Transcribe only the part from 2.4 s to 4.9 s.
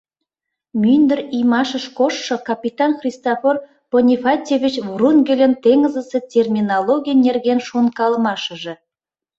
капитан Христофор Бонифатьевич